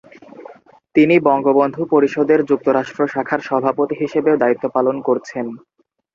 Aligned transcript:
তিনি 0.95 1.15
বঙ্গবন্ধু 1.27 1.81
পরিষদের 1.85 2.39
যুক্তরাষ্ট্র 2.45 3.01
শাখার 3.07 3.41
সভাপতি 3.41 3.95
হিসেবেও 4.01 4.35
দায়িত্ব 4.37 4.65
পালন 4.75 4.95
করছেন। 5.07 5.45